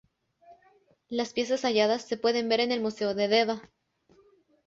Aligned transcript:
Las 1.09 1.31
piezas 1.31 1.63
halladas 1.63 2.01
se 2.01 2.17
pueden 2.17 2.49
ver 2.49 2.59
en 2.59 2.71
el 2.71 2.81
Museo 2.81 3.13
de 3.13 3.27
Deva. 3.27 3.61